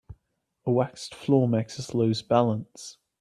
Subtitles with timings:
[0.65, 2.97] A waxed floor makes us lose balance.